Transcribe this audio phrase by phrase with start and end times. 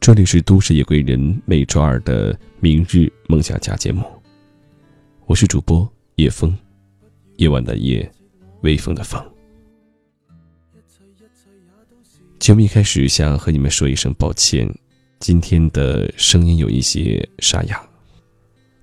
[0.00, 4.02] 这里是都市夜归人每周二的明日梦想家节目，
[5.26, 6.56] 我是主播叶风，
[7.36, 8.10] 夜晚的夜，
[8.62, 9.22] 微风的风。
[12.40, 14.68] 节目一开始想和你们说一声抱歉，
[15.20, 17.80] 今天的声音有一些沙哑。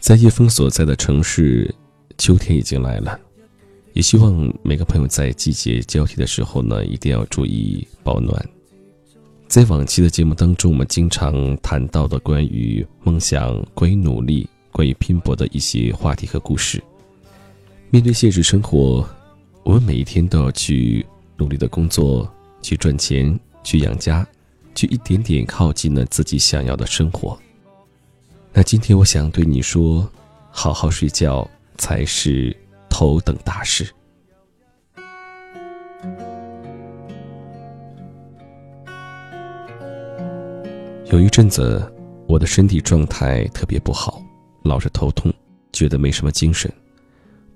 [0.00, 1.72] 在叶枫所在的城市，
[2.22, 3.18] 秋天已经来了，
[3.94, 8.48] 也希望每个朋友在季节交替的时候呢，一定要注意保暖。
[9.48, 16.80] 在往期的节目当中，我们经常谈到的关于梦想、关于努力、关于拼搏的一些话题和故事。
[17.90, 19.04] 面对现实生活，
[19.64, 21.04] 我们每一天都要去
[21.36, 22.32] 努力的工作，
[22.62, 24.24] 去赚钱，去养家，
[24.76, 27.36] 去一点点靠近了自己想要的生活。
[28.52, 30.08] 那今天我想对你说，
[30.52, 31.50] 好好睡觉
[31.82, 32.56] 才是
[32.88, 33.92] 头等大事。
[41.06, 41.92] 有一阵子，
[42.28, 44.22] 我的身体状态特别不好，
[44.62, 45.34] 老是头痛，
[45.72, 46.72] 觉得没什么精神，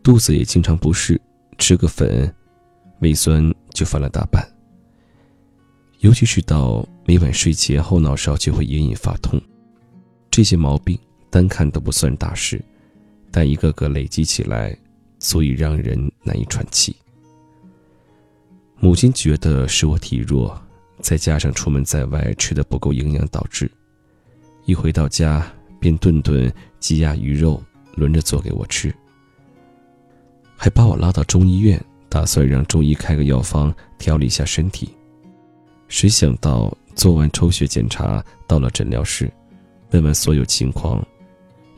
[0.03, 1.20] 肚子也经常不适，
[1.56, 2.34] 吃个粉，
[2.98, 4.45] 胃酸就翻了大半。
[6.01, 9.41] 尤其是到每晚睡前后脑勺就会隐隐发痛，
[10.33, 10.98] 这些毛病
[11.31, 12.61] 单看都不算大事，
[13.31, 14.77] 但一个个累积起来，
[15.19, 16.95] 足以让人难以喘气。
[18.79, 20.61] 母亲觉得是我体弱。
[21.03, 23.71] 再加上出门在外吃的不够营养，导致
[24.65, 25.47] 一回到家
[25.79, 27.63] 便顿顿鸡鸭鱼肉
[27.95, 28.93] 轮着做给我吃，
[30.57, 34.89] 还把我拉到中医院，打算让中医开个药方调理一下身体。
[35.87, 39.31] 谁想到做完抽血检查，到了诊疗室，
[39.91, 41.07] 问完所有情况，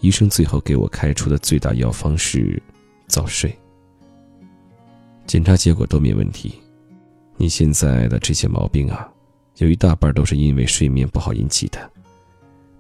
[0.01, 2.63] 医生最后给我开出的最大药方是
[3.07, 3.57] 早睡。
[5.27, 6.55] 检查结果都没问题。
[7.37, 9.09] 你现在的这些毛病啊，
[9.59, 11.91] 有一大半都是因为睡眠不好引起的。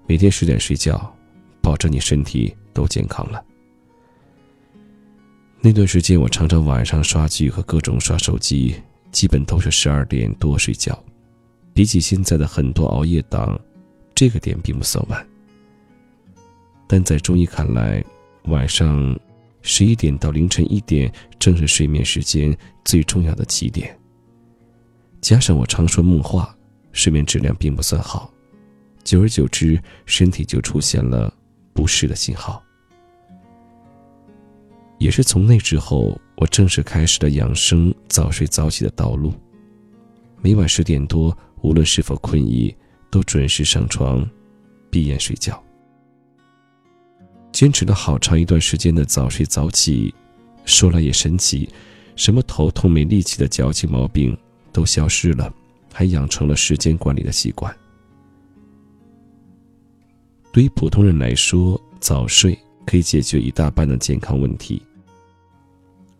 [0.06, 1.14] 每天十点睡觉，
[1.60, 3.44] 保证你身体都健康了。
[5.60, 8.74] 那段时间，我常常晚上刷剧和各种刷手机，
[9.12, 10.98] 基本都是十二点多睡觉。
[11.74, 13.60] 比起现在的很多熬夜党，
[14.14, 15.27] 这个点并不算晚。
[16.88, 18.02] 但在中医看来，
[18.44, 19.16] 晚上
[19.60, 23.96] 十一点到凌晨一点正是睡眠时间最重要的起点。
[25.20, 26.56] 加上我常说梦话，
[26.92, 28.32] 睡眠质量并不算好，
[29.04, 31.32] 久而久之，身体就出现了
[31.74, 32.62] 不适的信号。
[34.98, 39.34] 也是从那之后，我正式开始了养生、早睡早起的道路。
[40.40, 42.74] 每晚十点多，无论是否困意，
[43.10, 44.28] 都准时上床，
[44.90, 45.62] 闭眼睡觉。
[47.52, 50.14] 坚持了好长一段时间的早睡早起，
[50.64, 51.68] 说来也神奇，
[52.16, 54.36] 什么头痛、没力气的矫情毛病。
[54.70, 55.52] 都消失了，
[55.92, 57.74] 还养成了时间管理的习惯。
[60.52, 64.80] 对于普通人来说，早睡可以解决一大半的健康问题。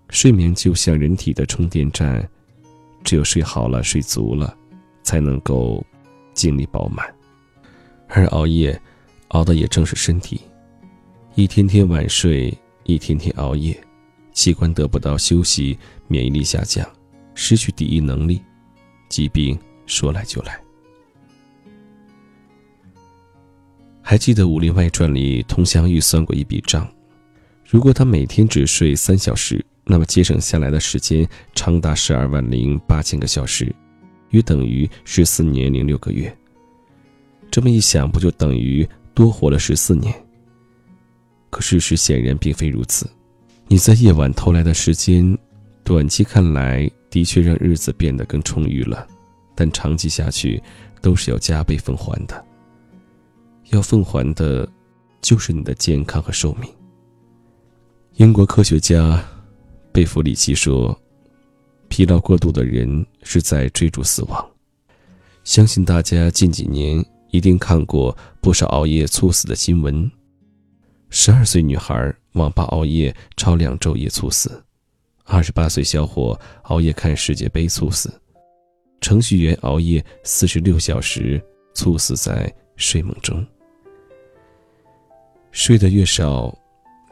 [0.08, 2.26] 睡眠就像人体的充电站，
[3.04, 4.56] 只有睡好了、睡足了，
[5.04, 5.84] 才能够
[6.34, 7.06] 精力饱满。
[8.08, 8.80] 而熬夜，
[9.28, 10.40] 熬的也正是身体。
[11.38, 13.72] 一天天晚睡，一天天熬夜，
[14.32, 15.78] 器官得不到休息，
[16.09, 16.84] 免疫力下降。
[17.32, 18.43] 失去抵御能力，
[19.09, 19.56] 疾病
[19.87, 20.60] 说来就来。
[24.03, 26.93] 还记得《武林外传》里佟湘玉算过一笔账：
[27.65, 31.25] 如果他每天只睡三小时，那么节省下来的时间
[31.55, 33.72] 长达十二万零八千个小时，
[34.31, 36.37] 约等于十四年零六个月。
[37.49, 38.84] 这么一想，不就等于
[39.15, 40.12] 多活了十四年？
[41.50, 43.09] 可事实显然并非如此。
[43.66, 45.36] 你在夜晚偷来的时间，
[45.84, 46.91] 短期看来。
[47.10, 49.09] 的确让日子变得更充裕了，
[49.54, 50.62] 但长期下去
[51.00, 52.44] 都是要加倍奉还的。
[53.70, 54.70] 要奉还的，
[55.22, 56.70] 就是你的健康和寿命。
[58.16, 59.25] 英国科学家
[59.90, 60.94] 贝弗里奇说
[61.88, 64.46] ：“疲劳过度的人是在追逐死亡。”
[65.44, 70.11] 相信大家近几年一定看过不少熬夜猝死的新闻。
[71.10, 74.62] 十二岁女孩网吧熬夜超两昼夜猝死。
[75.25, 78.10] 二十八岁小伙熬夜看世界杯猝死，
[79.00, 81.43] 程序员熬夜四十六小时
[81.75, 83.46] 猝死在睡梦中。
[85.50, 86.56] 睡得越少，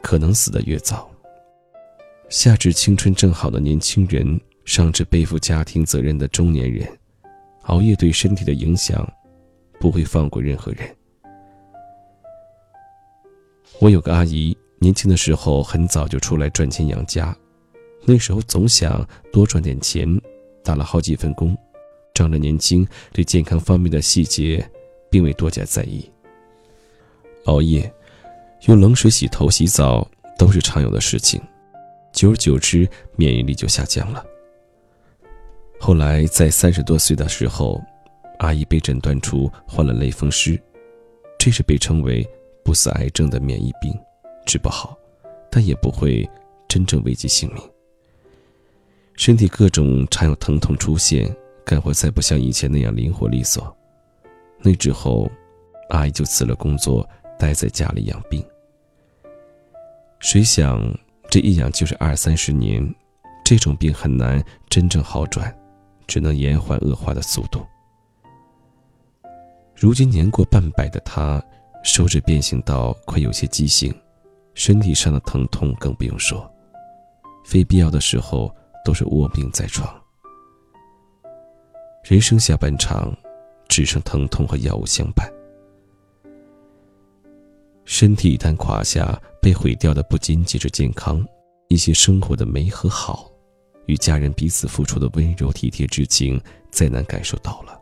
[0.01, 1.09] 可能死得越早。
[2.29, 6.87] 下至青春正好的年轻人，上至背负家庭责任的中年人，
[7.63, 9.07] 熬夜对身体的影响，
[9.79, 10.96] 不会放过任何人。
[13.79, 17.35] 我有个阿姨，年轻的时候很早就出来赚钱养家，
[18.05, 20.19] 那时候总想多赚点钱，
[20.63, 21.55] 打了好几份工，
[22.11, 24.67] 仗着年轻，对健康方面的细节
[25.11, 26.11] 并未多加在意。
[27.45, 27.91] 熬夜，
[28.65, 30.09] 用冷水洗头、洗澡
[30.39, 31.39] 都是常有的事情，
[32.11, 34.25] 久而久之，免疫力就下降了。
[35.79, 37.79] 后来在三十多岁的时候，
[38.39, 40.59] 阿姨被诊断出患了类风湿，
[41.37, 42.27] 这是被称为
[42.67, 43.97] 不死癌症的免疫病，
[44.45, 44.97] 治不好，
[45.49, 46.29] 但也不会
[46.67, 47.63] 真正危及性命。
[49.15, 51.33] 身体各种常有疼痛出现，
[51.63, 53.73] 干活再不像以前那样灵活利索。
[54.59, 55.31] 那之后，
[55.91, 57.07] 阿姨就辞了工作，
[57.39, 58.45] 待在家里养病。
[60.19, 60.93] 谁想
[61.29, 62.85] 这一养就是二三十年，
[63.45, 65.57] 这种病很难真正好转。
[66.05, 67.65] 只能延缓恶化的速度。
[69.73, 71.41] 如今年过半百的他，
[71.83, 73.93] 手指变形到快有些畸形，
[74.53, 76.49] 身体上的疼痛更不用说，
[77.45, 78.53] 非必要的时候
[78.83, 79.89] 都是卧病在床。
[82.03, 83.15] 人生下半场，
[83.67, 85.31] 只剩疼痛和药物相伴。
[87.85, 91.25] 身体一旦垮下，被毁掉的不仅仅是健康，
[91.69, 93.31] 一些生活的美和好。
[93.85, 97.79] 与家人彼此付出的温柔体贴之情，再难感受到了。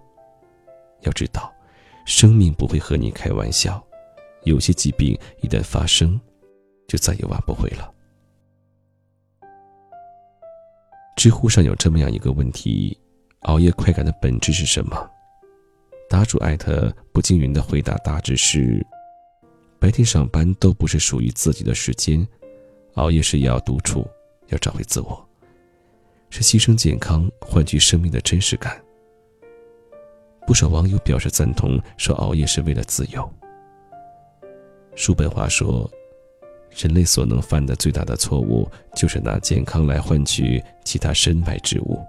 [1.02, 1.52] 要知道，
[2.06, 3.84] 生命不会和你开玩笑，
[4.44, 6.20] 有些疾病一旦发生，
[6.88, 7.92] 就再也挽不回了。
[11.18, 12.96] 知乎上有这么样一个问题：
[13.42, 15.10] 熬夜快感的本质是什么？
[16.08, 18.86] 答主艾特不惊云的回答大致是：
[19.80, 22.26] 白天上班都不是属于自己的时间，
[22.94, 24.08] 熬夜是要独处，
[24.50, 25.28] 要找回自我。
[26.30, 28.85] 是牺牲健康换取生命的真实感。
[30.46, 33.28] 不少网友表示赞同，说熬夜是为了自由。
[34.96, 35.90] 叔本华说，
[36.70, 42.00] 人类所能犯的最大的错误，就是拿健康来换取其他身外之物。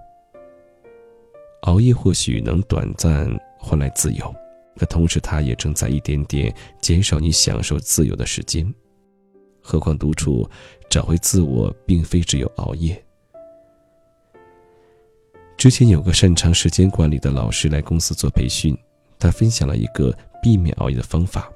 [1.61, 4.33] 熬夜或许能短暂换来自由，
[4.77, 8.71] 可同时它也正在一点点减少你享受自由的时间。
[9.59, 10.47] 何况独处，
[10.89, 13.03] 找回自我，并非只有熬夜。
[15.57, 18.77] 之前有个擅长时间管理的老师来公司做培训，
[19.17, 21.51] 他分享了一个避免熬夜的方法：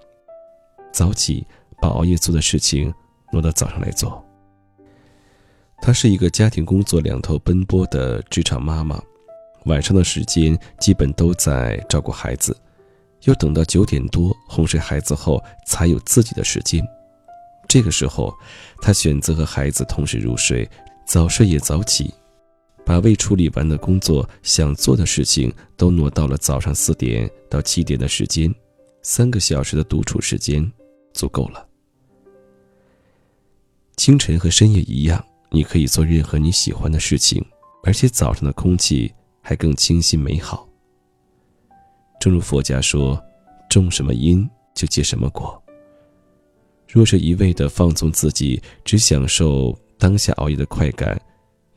[0.92, 1.46] 早起
[1.80, 2.92] 把熬夜做的事情
[3.32, 4.26] 挪到早上来做。
[5.80, 9.00] 她是一个家庭工作两头奔波的职场妈妈，
[9.66, 12.58] 晚上的时间基本都在照顾孩子，
[13.26, 16.84] 要等到九点多哄睡孩子后才有自己的时间。
[17.68, 18.34] 这个时候，
[18.82, 20.68] 她选择和孩子同时入睡，
[21.06, 22.12] 早睡也早起。
[22.92, 28.54] 把未处理完的工作、想做的事情都挪到了早上四点到七点的时间，
[29.02, 30.70] 三个小时的独处时间
[31.14, 31.66] 足够了。
[33.96, 37.42] 清晨和深夜一样，你可以做任何你喜欢的事情，
[37.86, 39.10] 而且早上的空气
[39.42, 40.68] 还更清新美好。
[42.20, 43.18] 正如佛家说
[43.72, 44.46] ：“种什么因，
[44.76, 45.64] 就结什么果。”
[46.92, 51.18] 若是一味的放纵自己，只享受当下熬夜的快感。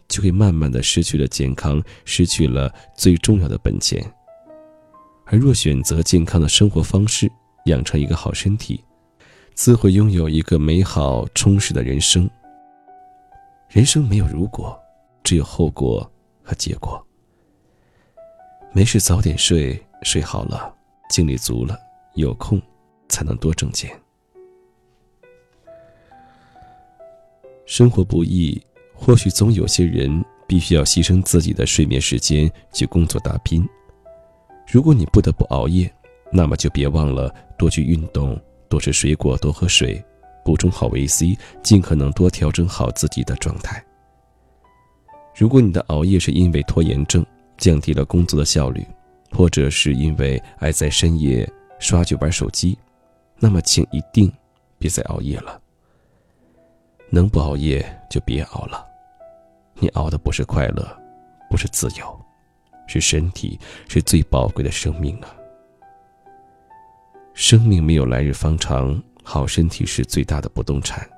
[0.09, 4.05] 就会慢慢的失去了健康，失去了最重要的本钱。
[5.27, 7.31] 而若选择健康的生活方式，
[7.67, 8.85] 养成一个好身体，
[9.55, 12.29] 自会拥有一个美好充实的人生。
[13.69, 14.79] 人生没有如果，
[15.23, 16.09] 只有后果
[16.43, 17.05] 和结果。
[18.73, 20.73] 没事早点睡，睡好了，
[21.09, 21.79] 精力足了，
[22.15, 22.61] 有空
[23.09, 23.91] 才能多挣钱。
[27.65, 28.61] 生活不易。
[28.95, 33.67] 或许总有些人必须要牺牲自己的睡眠时间去工作打拼。
[34.71, 35.93] 如果你不得不熬夜，
[36.33, 40.03] 那么就别忘了多去运动，多吃水果，多喝水，
[40.45, 43.85] 补充好维 C，尽可能多调整好自己的状态。
[45.37, 47.25] 如果你的熬夜是因为拖延症
[47.59, 48.87] 降低了工作的效率，
[49.31, 51.49] 或者是因为爱在深夜
[51.79, 52.79] 刷剧玩手机，
[53.39, 54.33] 那么请一定
[54.79, 55.61] 别再熬夜了。
[57.15, 57.81] 能不熬夜
[58.11, 58.85] 就别熬了，
[59.75, 60.85] 你熬的不是快乐，
[61.49, 62.21] 不是自由，
[62.89, 63.57] 是身体，
[63.89, 65.33] 是最宝贵的生命啊！
[67.33, 71.09] 生命没有来日方长，好身体是最大的不动产。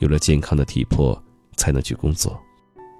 [0.00, 1.18] 有了健康的体魄，
[1.56, 2.38] 才能去工作，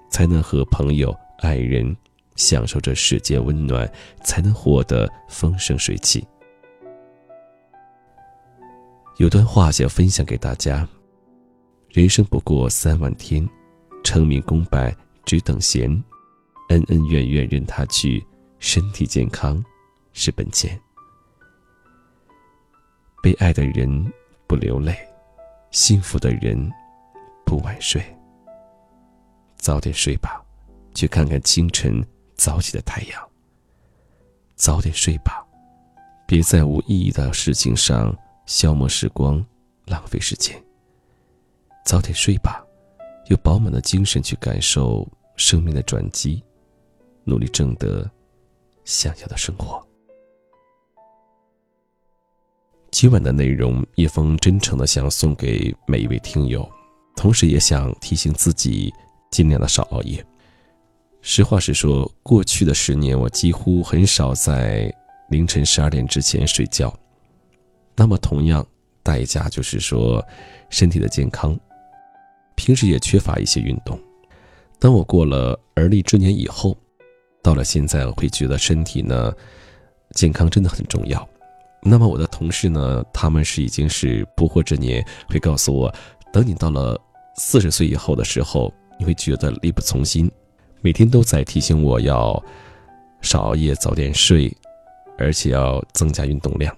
[0.09, 1.95] 才能和朋友、爱人
[2.35, 3.87] 享受这世间温暖，
[4.23, 6.27] 才能活得风生水起。
[9.17, 10.87] 有段话想分享给大家。
[11.95, 13.49] 人生不过三万天，
[14.03, 15.89] 成名功败只等闲，
[16.67, 18.21] 恩恩怨怨任他去，
[18.59, 19.63] 身体健康
[20.11, 20.77] 是本钱。
[23.23, 24.13] 被爱的人
[24.45, 24.93] 不流泪，
[25.71, 26.69] 幸福的人
[27.45, 28.03] 不晚睡。
[29.55, 30.43] 早点睡吧，
[30.93, 33.29] 去看看清晨早起的太阳。
[34.55, 35.47] 早点睡吧，
[36.27, 38.13] 别在无意义的事情上
[38.45, 39.41] 消磨时光，
[39.85, 40.61] 浪费时间。
[41.85, 42.65] 早点睡吧，
[43.27, 46.43] 有饱满的精神去感受生命的转机，
[47.23, 48.09] 努力挣得
[48.83, 49.79] 想要的生活。
[52.89, 56.67] 今晚的内容，叶枫真诚的想送给每一位听友，
[57.15, 58.91] 同时也想提醒自己，
[59.29, 60.25] 尽量的少熬夜。
[61.21, 64.91] 实话实说，过去的十年，我几乎很少在
[65.29, 66.91] 凌晨十二点之前睡觉。
[67.95, 68.65] 那么，同样
[69.03, 70.25] 代价就是说，
[70.71, 71.57] 身体的健康，
[72.65, 73.99] 平时也缺乏一些运动。
[74.79, 76.75] 当我过了而立之年以后，
[77.43, 79.31] 到了现在，我会觉得身体呢，
[80.15, 81.29] 健康真的很重要。
[81.83, 83.05] 那么我的同事呢？
[83.13, 85.93] 他们是已经是不惑之年，会告诉我，
[86.33, 86.99] 等你到了
[87.35, 90.27] 四十岁以后的时候，你会觉得力不从心，
[90.81, 92.43] 每天都在提醒我要
[93.21, 94.51] 少熬夜、早点睡，
[95.19, 96.75] 而且要增加运动量。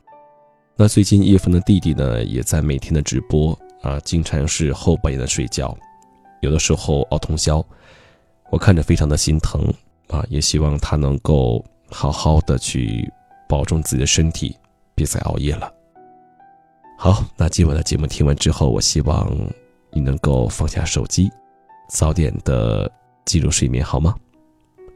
[0.75, 5.73] 那最近叶枫的弟弟呢，也在每天的直播啊，经常是后半夜的睡觉，
[6.41, 7.65] 有的时候熬通宵，
[8.49, 9.63] 我看着非常的心疼
[10.09, 13.09] 啊，也希望他能够好好的去
[13.47, 14.53] 保重自己的身体。
[14.93, 15.71] 别再熬夜了。
[16.97, 19.31] 好，那今晚的节目听完之后，我希望
[19.91, 21.31] 你能够放下手机，
[21.87, 22.91] 早点的
[23.23, 24.15] 进入睡眠，好吗？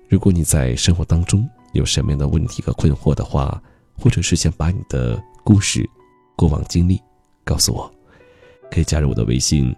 [0.10, 3.62] 如果你在生活当中有什么样的问题和困惑的话，
[3.98, 5.88] 或者是想把你的故事、
[6.36, 7.00] 过往经历
[7.46, 7.90] 告诉我，
[8.72, 9.76] 可以加入我的微信。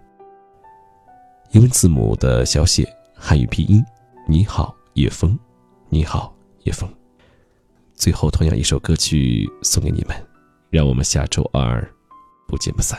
[1.50, 3.84] 英文字母的小写，汉语拼音。
[4.26, 5.38] 你好，叶枫。
[5.88, 6.88] 你好，叶枫。
[7.94, 10.16] 最后，同样一首歌曲送给你们，
[10.70, 11.86] 让我们下周二
[12.48, 12.98] 不见不散。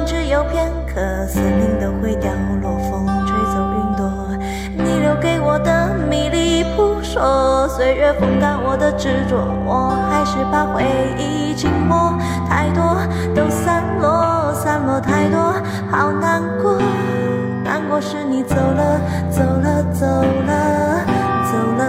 [0.31, 4.09] 有片刻，森林都会掉落，风吹走云朵，
[4.77, 7.03] 你留给我的迷离扑。
[7.03, 9.35] 说岁月风干我的执着，
[9.65, 10.85] 我还是怕回
[11.17, 12.13] 忆静默，
[12.47, 12.81] 太多
[13.35, 15.53] 都散落，散落太多，
[15.91, 16.79] 好难过，
[17.65, 20.05] 难过是你走了，走了，走
[20.47, 21.03] 了，
[21.43, 21.81] 走了。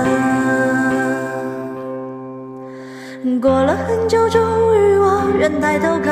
[3.40, 4.42] 过了很久，终
[4.76, 6.11] 于我愿抬头看，